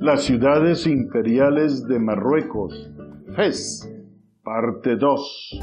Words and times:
Las 0.00 0.22
ciudades 0.22 0.86
imperiales 0.86 1.82
de 1.88 1.98
Marruecos, 1.98 2.88
Fez, 3.34 3.88
parte 4.44 4.94
2. 4.96 5.58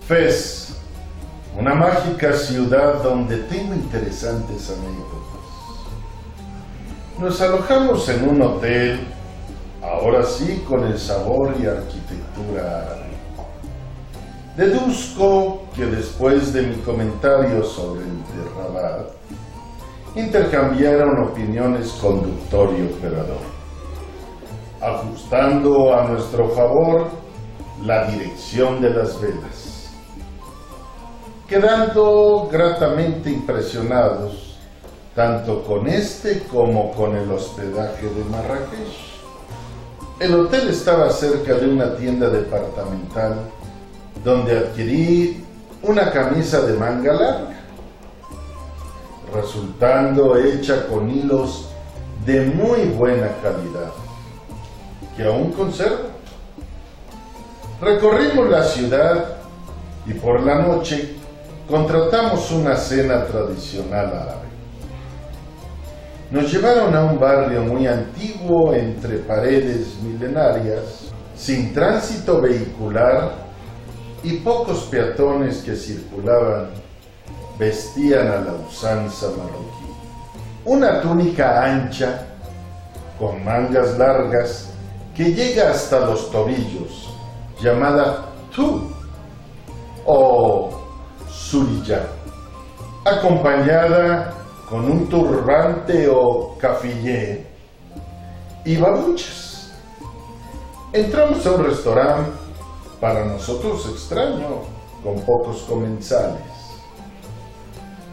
Fez, 0.00 0.82
una 1.56 1.74
mágica 1.74 2.32
ciudad 2.32 3.00
donde 3.00 3.36
tengo 3.44 3.74
interesantes 3.74 4.68
anécdotas. 4.68 5.28
Nos 7.20 7.40
alojamos 7.40 8.08
en 8.08 8.28
un 8.28 8.42
hotel, 8.42 8.98
ahora 9.80 10.24
sí 10.24 10.64
con 10.68 10.84
el 10.84 10.98
sabor 10.98 11.54
y 11.62 11.66
arquitectura 11.66 12.82
árabe. 12.82 13.10
Deduzco 14.56 15.67
que 15.78 15.86
después 15.86 16.52
de 16.52 16.62
mi 16.62 16.74
comentario 16.78 17.62
sobre 17.62 18.00
el 18.00 18.18
de 18.24 18.50
Rabat, 18.56 19.10
intercambiaron 20.16 21.28
opiniones 21.30 21.92
conductor 22.02 22.74
y 22.76 22.82
operador, 22.82 23.38
ajustando 24.80 25.94
a 25.94 26.08
nuestro 26.08 26.48
favor 26.48 27.06
la 27.84 28.10
dirección 28.10 28.80
de 28.80 28.90
las 28.90 29.20
velas, 29.20 29.94
quedando 31.46 32.48
gratamente 32.50 33.30
impresionados 33.30 34.58
tanto 35.14 35.62
con 35.62 35.86
este 35.86 36.40
como 36.50 36.90
con 36.90 37.14
el 37.14 37.30
hospedaje 37.30 38.06
de 38.06 38.24
Marrakech. 38.24 39.08
El 40.18 40.34
hotel 40.34 40.70
estaba 40.70 41.08
cerca 41.10 41.54
de 41.54 41.68
una 41.68 41.94
tienda 41.94 42.28
departamental 42.30 43.42
donde 44.24 44.58
adquirí 44.58 45.44
una 45.82 46.10
camisa 46.10 46.62
de 46.62 46.74
manga 46.74 47.12
larga, 47.12 47.60
resultando 49.32 50.36
hecha 50.36 50.86
con 50.86 51.10
hilos 51.10 51.68
de 52.24 52.46
muy 52.46 52.86
buena 52.86 53.28
calidad, 53.42 53.92
que 55.16 55.24
aún 55.24 55.52
conservo. 55.52 56.08
Recorrimos 57.80 58.50
la 58.50 58.64
ciudad 58.64 59.36
y 60.04 60.14
por 60.14 60.40
la 60.40 60.56
noche 60.62 61.14
contratamos 61.68 62.50
una 62.50 62.76
cena 62.76 63.24
tradicional 63.26 64.06
árabe. 64.06 64.48
Nos 66.30 66.52
llevaron 66.52 66.94
a 66.94 67.04
un 67.04 67.18
barrio 67.18 67.62
muy 67.62 67.86
antiguo 67.86 68.74
entre 68.74 69.18
paredes 69.18 69.96
milenarias, 70.02 71.12
sin 71.36 71.72
tránsito 71.72 72.40
vehicular 72.40 73.47
y 74.22 74.38
pocos 74.38 74.84
peatones 74.84 75.58
que 75.58 75.76
circulaban 75.76 76.70
vestían 77.58 78.28
a 78.28 78.40
la 78.40 78.52
usanza 78.68 79.28
marroquí. 79.30 79.88
Una 80.64 81.00
túnica 81.00 81.64
ancha, 81.64 82.26
con 83.18 83.44
mangas 83.44 83.98
largas, 83.98 84.70
que 85.14 85.32
llega 85.32 85.70
hasta 85.70 86.00
los 86.00 86.30
tobillos, 86.30 87.10
llamada 87.60 88.26
tu 88.54 88.88
o 90.04 90.70
surilla, 91.28 92.06
acompañada 93.04 94.34
con 94.68 94.84
un 94.84 95.08
turbante 95.08 96.08
o 96.08 96.56
cafillé 96.58 97.46
y 98.64 98.76
babuchas. 98.76 99.72
Entramos 100.92 101.44
a 101.46 101.50
un 101.52 101.64
restaurante 101.64 102.47
para 103.00 103.24
nosotros 103.24 103.88
extraño, 103.92 104.62
con 105.02 105.14
pocos 105.20 105.62
comensales. 105.62 106.42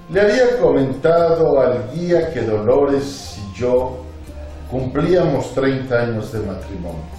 Le 0.09 0.21
había 0.21 0.59
comentado 0.59 1.59
al 1.59 1.91
guía 1.91 2.31
que 2.31 2.41
Dolores 2.41 3.39
y 3.39 3.57
yo 3.57 3.97
cumplíamos 4.69 5.51
30 5.53 5.95
años 5.95 6.31
de 6.31 6.39
matrimonio. 6.39 7.15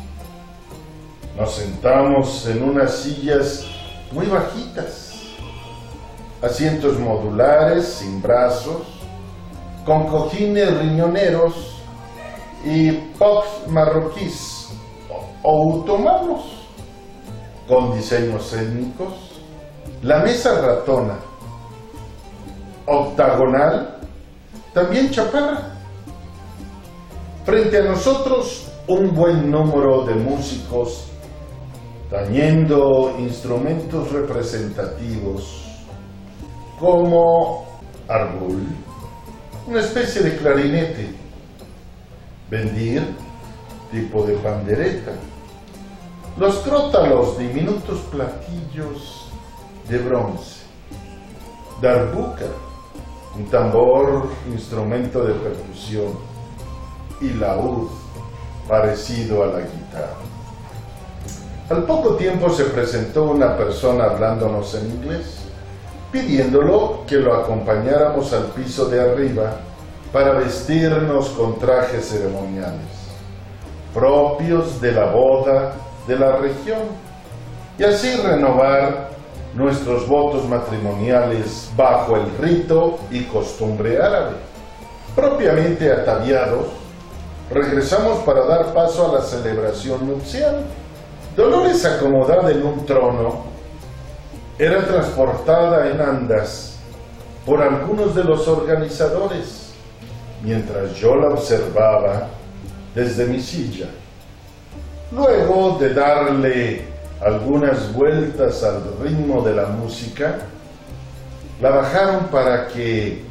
Nos 1.37 1.55
sentamos 1.55 2.47
en 2.47 2.63
unas 2.63 2.93
sillas 2.93 3.67
muy 4.13 4.27
bajitas, 4.27 5.15
asientos 6.41 6.99
modulares, 6.99 7.87
sin 7.87 8.23
brazos, 8.23 8.83
con 9.85 10.07
cojines 10.07 10.79
riñoneros 10.79 11.83
y 12.65 12.93
pops 13.19 13.69
marroquíes 13.69 14.69
o 15.43 15.81
otomanos 15.81 16.56
con 17.69 17.95
diseños 17.95 18.53
étnicos, 18.53 19.15
la 20.03 20.21
mesa 20.21 20.61
ratona, 20.61 21.17
octagonal, 22.87 23.99
también 24.73 25.11
chaparra. 25.11 25.73
Frente 27.45 27.79
a 27.79 27.85
nosotros 27.85 28.69
un 28.89 29.15
buen 29.15 29.51
número 29.51 30.05
de 30.05 30.15
músicos 30.15 31.07
tañendo 32.11 33.17
instrumentos 33.19 34.13
representativos 34.13 35.65
como 36.79 37.67
arbul, 38.07 38.63
una 39.67 39.81
especie 39.81 40.23
de 40.23 40.37
clarinete, 40.37 41.15
bendir, 42.49 43.03
tipo 43.91 44.25
de 44.25 44.35
pandereta, 44.35 45.13
los 46.39 46.57
crótalos, 46.57 47.39
diminutos 47.39 48.01
platillos 48.11 49.27
de 49.89 49.99
bronce. 49.99 50.67
Darbuka, 51.81 52.47
un 53.37 53.47
tambor, 53.47 54.29
instrumento 54.51 55.25
de 55.25 55.33
percusión. 55.35 56.13
Y 57.21 57.31
laúd, 57.31 57.89
parecido 58.69 59.45
a 59.45 59.47
la 59.47 59.61
guitarra. 59.61 60.17
Al 61.71 61.85
poco 61.85 62.17
tiempo 62.17 62.51
se 62.51 62.65
presentó 62.65 63.25
una 63.25 63.57
persona 63.57 64.05
hablándonos 64.05 64.75
en 64.75 64.91
inglés, 64.91 65.39
pidiéndolo 66.13 67.05
que 67.07 67.17
lo 67.17 67.35
acompañáramos 67.35 68.33
al 68.35 68.45
piso 68.47 68.87
de 68.87 69.01
arriba 69.01 69.57
para 70.13 70.33
vestirnos 70.33 71.31
con 71.31 71.59
trajes 71.59 72.09
ceremoniales, 72.09 72.87
propios 73.93 74.81
de 74.81 74.93
la 74.93 75.07
boda 75.07 75.75
de 76.07 76.19
la 76.19 76.37
región 76.37 76.81
y 77.79 77.85
así 77.85 78.17
renovar 78.17 79.11
nuestros 79.55 80.07
votos 80.07 80.47
matrimoniales 80.49 81.71
bajo 81.77 82.17
el 82.17 82.31
rito 82.39 82.99
y 83.11 83.25
costumbre 83.25 84.01
árabe. 84.01 84.37
Propiamente 85.15 85.91
ataviados, 85.91 86.67
regresamos 87.51 88.19
para 88.25 88.45
dar 88.45 88.75
paso 88.75 89.11
a 89.11 89.19
la 89.19 89.25
celebración 89.25 90.07
nupcial. 90.07 90.65
Dolores 91.37 91.85
acomodada 91.85 92.51
en 92.51 92.65
un 92.65 92.87
trono, 92.87 93.45
era 94.59 94.87
transportada 94.87 95.91
en 95.91 96.01
andas 96.01 96.79
por 97.45 97.63
algunos 97.63 98.15
de 98.15 98.25
los 98.25 98.49
organizadores, 98.49 99.73
mientras 100.43 100.95
yo 100.97 101.15
la 101.15 101.29
observaba 101.29 102.29
desde 102.95 103.27
mi 103.27 103.41
silla. 103.41 103.87
Luego 105.13 105.79
de 105.79 105.95
darle 105.95 106.85
algunas 107.25 107.93
vueltas 107.93 108.63
al 108.63 108.83
ritmo 109.01 109.43
de 109.43 109.55
la 109.55 109.67
música, 109.67 110.39
la 111.61 111.71
bajaron 111.71 112.27
para 112.27 112.69
que 112.69 113.23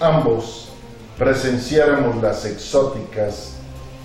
ambos 0.00 0.70
presenciáramos 1.18 2.22
las 2.22 2.44
exóticas 2.46 3.56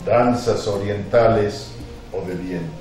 danzas 0.06 0.68
orientales 0.68 1.72
o 2.12 2.28
de 2.28 2.36
viento, 2.36 2.74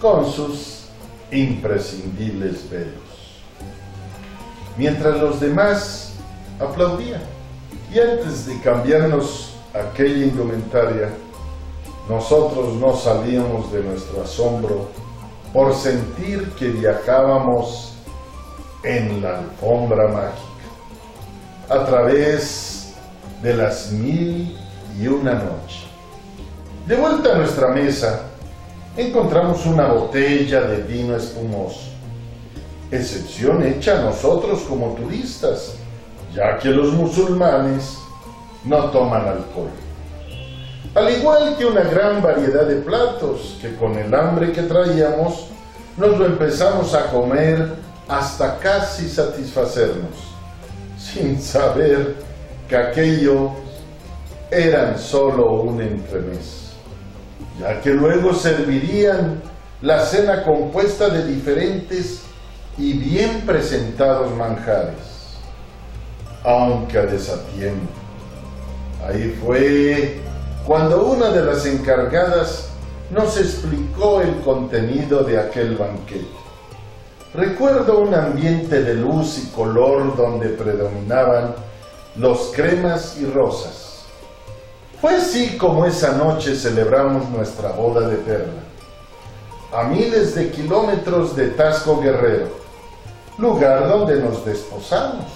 con 0.00 0.30
sus 0.30 0.84
imprescindibles 1.30 2.70
velos. 2.70 3.42
Mientras 4.76 5.18
los 5.18 5.40
demás 5.40 6.12
aplaudían. 6.60 7.22
Y 7.92 7.98
antes 7.98 8.46
de 8.46 8.60
cambiarnos 8.60 9.54
aquella 9.74 10.24
indumentaria, 10.24 11.10
nosotros 12.08 12.74
no 12.74 12.96
salíamos 12.96 13.72
de 13.72 13.82
nuestro 13.82 14.22
asombro 14.22 14.88
por 15.52 15.74
sentir 15.74 16.50
que 16.52 16.68
viajábamos 16.68 17.94
en 18.84 19.22
la 19.22 19.38
alfombra 19.38 20.08
mágica. 20.08 20.42
a 21.68 21.84
través 21.84 22.94
de 23.42 23.54
las 23.54 23.90
mil 23.90 24.56
y 25.00 25.08
una 25.08 25.34
noche. 25.34 25.86
De 26.86 26.94
vuelta 26.94 27.32
a 27.32 27.38
nuestra 27.38 27.72
mesa, 27.72 28.20
encontramos 28.96 29.66
una 29.66 29.88
botella 29.92 30.60
de 30.60 30.82
vino 30.82 31.16
espumoso, 31.16 31.90
excepción 32.92 33.64
hecha 33.64 33.98
a 33.98 34.02
nosotros 34.02 34.60
como 34.68 34.94
turistas, 34.94 35.74
ya 36.32 36.56
que 36.58 36.68
los 36.68 36.92
musulmanes 36.92 37.98
no 38.64 38.90
toman 38.90 39.26
alcohol. 39.26 39.85
Al 40.94 41.10
igual 41.10 41.56
que 41.56 41.66
una 41.66 41.82
gran 41.82 42.22
variedad 42.22 42.66
de 42.66 42.76
platos 42.76 43.58
que 43.60 43.74
con 43.76 43.96
el 43.96 44.14
hambre 44.14 44.52
que 44.52 44.62
traíamos 44.62 45.48
nos 45.96 46.18
lo 46.18 46.26
empezamos 46.26 46.94
a 46.94 47.10
comer 47.10 47.74
hasta 48.08 48.58
casi 48.58 49.08
satisfacernos, 49.08 50.16
sin 50.98 51.40
saber 51.40 52.14
que 52.68 52.76
aquello 52.76 53.50
eran 54.50 54.98
solo 54.98 55.62
un 55.62 55.80
entremés 55.80 56.66
ya 57.60 57.80
que 57.80 57.90
luego 57.90 58.34
servirían 58.34 59.40
la 59.82 60.04
cena 60.04 60.42
compuesta 60.42 61.08
de 61.08 61.26
diferentes 61.26 62.22
y 62.78 62.92
bien 62.94 63.42
presentados 63.46 64.34
manjares, 64.34 65.38
aunque 66.44 66.98
a 66.98 67.02
desatiempo. 67.02 67.88
Ahí 69.06 69.38
fue 69.42 70.20
cuando 70.66 71.06
una 71.06 71.30
de 71.30 71.44
las 71.44 71.64
encargadas 71.66 72.68
nos 73.10 73.38
explicó 73.38 74.20
el 74.20 74.40
contenido 74.40 75.22
de 75.22 75.38
aquel 75.38 75.76
banquete. 75.76 76.26
Recuerdo 77.34 78.00
un 78.00 78.14
ambiente 78.14 78.82
de 78.82 78.94
luz 78.94 79.38
y 79.38 79.46
color 79.54 80.16
donde 80.16 80.48
predominaban 80.48 81.54
los 82.16 82.50
cremas 82.54 83.16
y 83.18 83.26
rosas 83.26 83.86
fue 85.00 85.14
así 85.14 85.58
como 85.58 85.84
esa 85.84 86.12
noche 86.12 86.54
celebramos 86.54 87.28
nuestra 87.28 87.72
boda 87.72 88.08
de 88.08 88.16
perla. 88.16 88.62
A 89.72 89.84
miles 89.84 90.34
de 90.34 90.50
kilómetros 90.50 91.36
de 91.36 91.48
Tasco 91.48 92.00
Guerrero, 92.00 92.48
lugar 93.36 93.88
donde 93.88 94.16
nos 94.16 94.42
desposamos. 94.44 95.26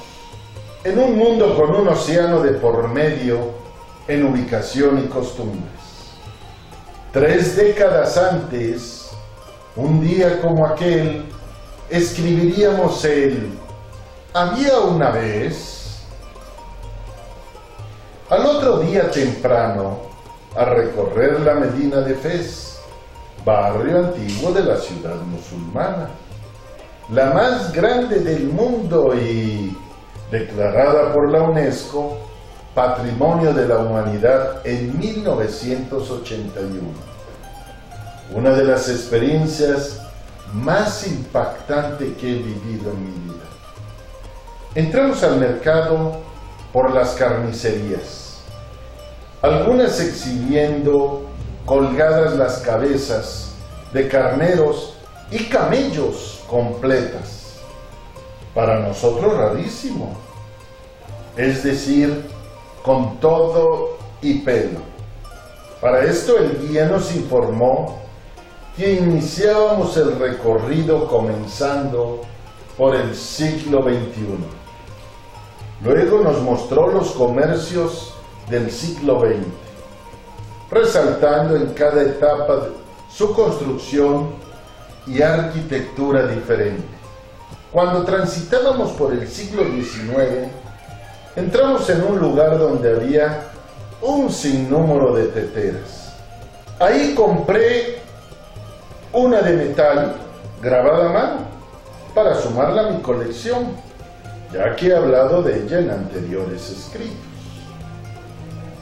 En 0.82 0.98
un 0.98 1.18
mundo 1.18 1.54
con 1.56 1.74
un 1.76 1.88
océano 1.88 2.40
de 2.40 2.52
por 2.52 2.88
medio 2.88 3.59
en 4.08 4.24
ubicación 4.24 4.98
y 5.04 5.08
costumbres. 5.08 5.80
Tres 7.12 7.56
décadas 7.56 8.16
antes, 8.16 9.10
un 9.76 10.00
día 10.00 10.40
como 10.40 10.66
aquel, 10.66 11.24
escribiríamos 11.88 13.04
el 13.04 13.58
Había 14.32 14.78
una 14.78 15.10
vez 15.10 15.80
al 18.30 18.46
otro 18.46 18.78
día 18.78 19.10
temprano, 19.10 19.98
a 20.54 20.64
recorrer 20.64 21.40
la 21.40 21.54
Medina 21.54 22.00
de 22.00 22.14
Fez, 22.14 22.78
barrio 23.44 23.98
antiguo 23.98 24.52
de 24.52 24.62
la 24.62 24.76
ciudad 24.76 25.16
musulmana, 25.16 26.10
la 27.10 27.32
más 27.32 27.72
grande 27.72 28.20
del 28.20 28.46
mundo 28.46 29.14
y 29.16 29.76
declarada 30.30 31.12
por 31.12 31.28
la 31.28 31.42
UNESCO 31.42 32.18
Patrimonio 32.74 33.52
de 33.52 33.66
la 33.68 33.78
Humanidad 33.78 34.66
en 34.66 34.98
1981. 34.98 36.80
Una 38.34 38.50
de 38.50 38.64
las 38.64 38.88
experiencias 38.88 40.00
más 40.52 41.06
impactantes 41.06 42.16
que 42.16 42.30
he 42.30 42.34
vivido 42.42 42.92
en 42.92 43.04
mi 43.04 43.32
vida. 43.32 43.44
Entramos 44.74 45.22
al 45.22 45.38
mercado 45.38 46.20
por 46.72 46.92
las 46.92 47.10
carnicerías 47.10 48.30
algunas 49.42 49.98
exhibiendo 50.00 51.22
colgadas 51.64 52.36
las 52.36 52.58
cabezas 52.58 53.52
de 53.92 54.08
carneros 54.08 54.94
y 55.30 55.44
camellos 55.44 56.42
completas. 56.48 57.54
Para 58.54 58.80
nosotros 58.80 59.36
rarísimo, 59.36 60.16
es 61.36 61.62
decir, 61.62 62.26
con 62.82 63.18
todo 63.18 63.98
y 64.22 64.38
pelo. 64.38 64.80
Para 65.80 66.04
esto 66.04 66.38
el 66.38 66.68
guía 66.68 66.86
nos 66.86 67.14
informó 67.14 67.98
que 68.76 68.94
iniciábamos 68.94 69.96
el 69.96 70.18
recorrido 70.18 71.06
comenzando 71.08 72.22
por 72.76 72.94
el 72.94 73.14
siglo 73.14 73.82
XXI. 73.82 74.60
Luego 75.82 76.20
nos 76.20 76.40
mostró 76.42 76.88
los 76.88 77.12
comercios 77.12 78.14
del 78.48 78.70
siglo 78.70 79.20
XX, 79.20 79.46
resaltando 80.70 81.56
en 81.56 81.72
cada 81.72 82.02
etapa 82.02 82.68
su 83.10 83.34
construcción 83.34 84.30
y 85.06 85.22
arquitectura 85.22 86.26
diferente. 86.26 86.84
Cuando 87.72 88.04
transitábamos 88.04 88.92
por 88.92 89.12
el 89.12 89.26
siglo 89.28 89.64
XIX, 89.64 90.50
entramos 91.36 91.88
en 91.90 92.02
un 92.02 92.18
lugar 92.18 92.58
donde 92.58 92.90
había 92.90 93.50
un 94.02 94.30
sinnúmero 94.30 95.14
de 95.14 95.26
teteras. 95.26 96.14
Ahí 96.78 97.14
compré 97.14 97.98
una 99.12 99.42
de 99.42 99.52
metal 99.54 100.16
grabada 100.62 101.10
a 101.10 101.12
mano 101.12 101.40
para 102.14 102.34
sumarla 102.34 102.88
a 102.88 102.90
mi 102.90 103.02
colección, 103.02 103.68
ya 104.52 104.74
que 104.74 104.88
he 104.88 104.96
hablado 104.96 105.42
de 105.42 105.62
ella 105.62 105.80
en 105.80 105.90
anteriores 105.90 106.70
escritos. 106.70 107.16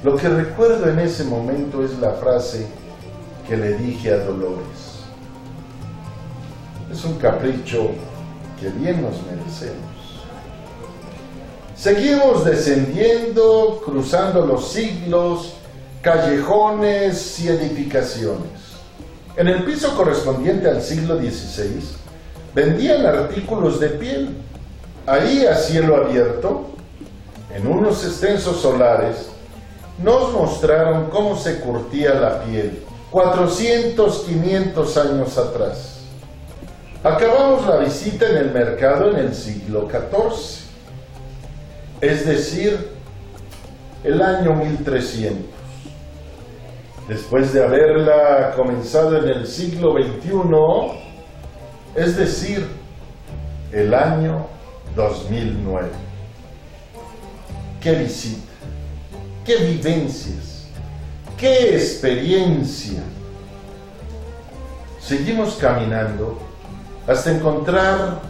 Lo 0.03 0.17
que 0.17 0.29
recuerdo 0.29 0.89
en 0.89 1.01
ese 1.01 1.25
momento 1.25 1.83
es 1.85 1.99
la 1.99 2.13
frase 2.13 2.67
que 3.49 3.57
le 3.57 3.75
dije 3.75 4.13
a 4.13 4.19
Dolores. 4.19 5.03
Es 6.93 7.05
un 7.05 7.19
capricho 7.19 7.91
que 8.61 8.69
bien 8.71 9.03
nos 9.03 9.15
merecemos. 9.27 9.98
Seguimos 11.79 12.45
descendiendo, 12.45 13.81
cruzando 13.85 14.45
los 14.45 14.73
siglos, 14.73 15.55
callejones 16.03 17.39
y 17.39 17.49
edificaciones. 17.49 18.51
En 19.37 19.47
el 19.47 19.63
piso 19.63 19.97
correspondiente 19.97 20.69
al 20.69 20.83
siglo 20.83 21.17
XVI 21.17 21.81
vendían 22.53 23.07
artículos 23.07 23.79
de 23.79 23.91
piel. 23.91 24.37
Ahí 25.07 25.47
a 25.47 25.55
cielo 25.55 25.97
abierto, 25.97 26.71
en 27.55 27.69
unos 27.69 28.05
extensos 28.05 28.61
solares, 28.61 29.29
nos 30.03 30.33
mostraron 30.33 31.09
cómo 31.11 31.37
se 31.37 31.61
curtía 31.61 32.13
la 32.15 32.43
piel 32.43 32.83
400, 33.13 34.25
500 34.25 34.97
años 34.97 35.39
atrás. 35.39 36.01
Acabamos 37.05 37.65
la 37.69 37.77
visita 37.77 38.29
en 38.29 38.37
el 38.37 38.51
mercado 38.51 39.11
en 39.11 39.17
el 39.19 39.35
siglo 39.35 39.89
XIV, 39.89 40.68
es 42.01 42.27
decir, 42.27 42.91
el 44.05 44.23
año 44.23 44.55
1300. 44.55 45.45
Después 47.09 47.53
de 47.53 47.65
haberla 47.65 48.53
comenzado 48.55 49.19
en 49.19 49.29
el 49.29 49.47
siglo 49.47 49.93
XXI, 49.93 50.99
es 51.95 52.17
decir, 52.17 52.67
el 53.73 53.95
año 53.95 54.47
2009. 54.95 55.89
¡Qué 57.81 57.93
visita! 57.93 58.49
qué 59.49 59.57
vivencias, 59.65 60.67
qué 61.39 61.75
experiencia. 61.75 63.01
Seguimos 65.01 65.55
caminando 65.55 66.39
hasta 67.07 67.33
encontrar 67.33 68.21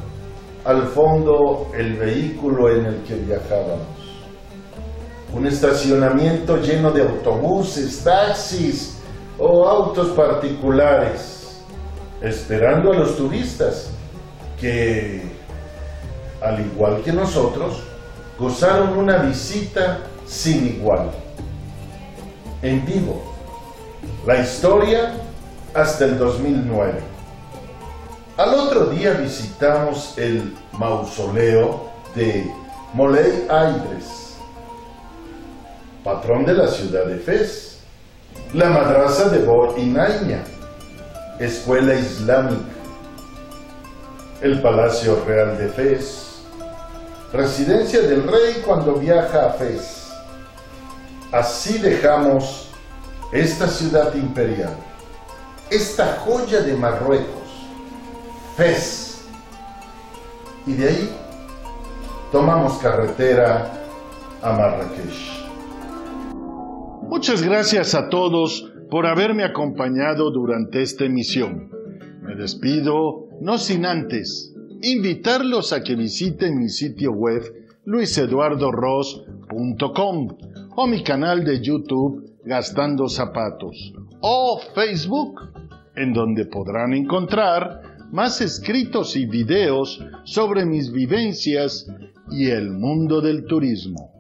al 0.65 0.89
fondo 0.89 1.71
el 1.77 1.97
vehículo 1.97 2.71
en 2.71 2.87
el 2.87 3.03
que 3.03 3.15
viajábamos. 3.15 3.87
Un 5.33 5.47
estacionamiento 5.47 6.57
lleno 6.57 6.91
de 6.91 7.03
autobuses, 7.03 8.03
taxis 8.03 8.99
o 9.39 9.69
autos 9.69 10.09
particulares, 10.09 11.63
esperando 12.21 12.93
a 12.93 12.97
los 12.97 13.17
turistas 13.17 13.91
que, 14.61 15.23
al 16.43 16.61
igual 16.61 17.03
que 17.03 17.13
nosotros, 17.13 17.83
gozaron 18.39 18.97
una 18.97 19.19
visita 19.19 20.01
sin 20.27 20.67
igual. 20.67 21.11
En 22.63 22.85
vivo, 22.85 23.23
la 24.27 24.39
historia 24.39 25.15
hasta 25.75 26.05
el 26.05 26.19
2009. 26.19 27.18
Al 28.39 28.55
otro 28.55 28.87
día 28.87 29.15
visitamos 29.15 30.17
el 30.17 30.57
mausoleo 30.75 31.91
de 32.15 32.49
Moley 32.95 33.49
Aydres, 33.51 34.37
patrón 36.05 36.45
de 36.45 36.55
la 36.55 36.69
ciudad 36.69 37.07
de 37.07 37.19
Fez, 37.19 37.81
la 38.55 38.69
madraza 38.71 39.29
de 39.31 39.41
Bo 39.41 39.77
Inaña, 39.77 40.45
escuela 41.41 41.97
islámica, 41.97 42.77
el 44.41 44.63
Palacio 44.63 45.21
Real 45.27 45.59
de 45.59 45.69
Fez, 45.71 46.43
residencia 47.33 48.03
del 48.03 48.23
rey 48.23 48.63
cuando 48.65 48.95
viaja 48.95 49.47
a 49.47 49.51
Fez. 49.55 50.13
Así 51.33 51.79
dejamos 51.79 52.69
esta 53.33 53.67
ciudad 53.67 54.15
imperial, 54.15 54.77
esta 55.71 56.21
joya 56.25 56.61
de 56.61 56.75
Marruecos, 56.75 57.38
Y 60.67 60.73
de 60.73 60.89
ahí 60.89 61.09
tomamos 62.33 62.79
carretera 62.79 63.73
a 64.43 64.53
Marrakech. 64.53 65.47
Muchas 67.03 67.41
gracias 67.41 67.95
a 67.95 68.09
todos 68.09 68.69
por 68.91 69.07
haberme 69.07 69.45
acompañado 69.45 70.33
durante 70.33 70.83
esta 70.83 71.05
emisión. 71.05 71.71
Me 72.23 72.35
despido, 72.35 73.29
no 73.41 73.59
sin 73.59 73.87
antes 73.87 74.53
invitarlos 74.83 75.73
a 75.73 75.85
que 75.85 75.95
visiten 75.95 76.59
mi 76.59 76.69
sitio 76.69 77.13
web 77.13 77.45
luiseduardoros.com 77.85 80.29
o 80.75 80.87
mi 80.89 81.05
canal 81.05 81.45
de 81.45 81.61
YouTube 81.61 82.25
Gastando 82.45 83.09
Zapatos 83.09 83.95
o 84.21 84.61
Facebook, 84.75 85.43
en 85.95 86.13
donde 86.13 86.47
podrán 86.47 86.93
encontrar 86.93 87.88
más 88.11 88.41
escritos 88.41 89.17
y 89.17 89.27
videos 89.27 90.01
sobre 90.25 90.65
mis 90.65 90.91
vivencias 90.91 91.87
y 92.31 92.47
el 92.47 92.71
mundo 92.71 93.21
del 93.21 93.45
turismo. 93.47 94.18